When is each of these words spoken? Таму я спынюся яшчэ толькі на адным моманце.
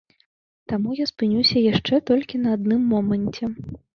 Таму 0.71 0.89
я 0.99 1.05
спынюся 1.11 1.57
яшчэ 1.73 1.95
толькі 2.09 2.41
на 2.45 2.57
адным 2.61 2.81
моманце. 2.97 3.53